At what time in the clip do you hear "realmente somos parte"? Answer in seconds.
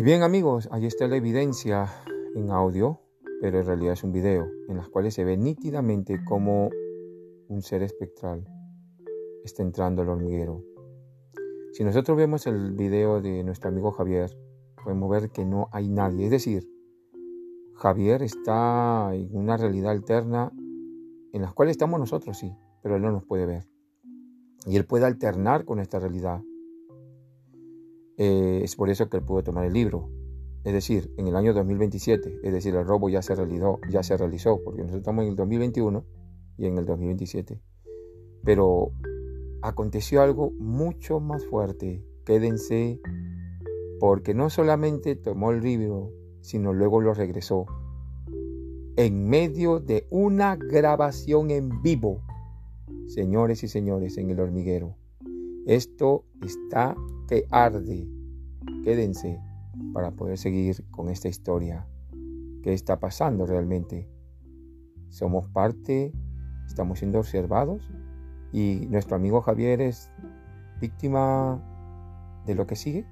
63.46-66.12